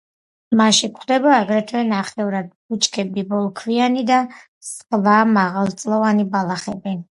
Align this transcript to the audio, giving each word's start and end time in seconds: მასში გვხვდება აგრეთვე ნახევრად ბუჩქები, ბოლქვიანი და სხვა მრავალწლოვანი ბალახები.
მასში 0.59 0.87
გვხვდება 0.93 1.35
აგრეთვე 1.41 1.83
ნახევრად 1.89 2.49
ბუჩქები, 2.55 3.25
ბოლქვიანი 3.35 4.07
და 4.13 4.19
სხვა 4.73 5.21
მრავალწლოვანი 5.37 6.31
ბალახები. 6.37 6.99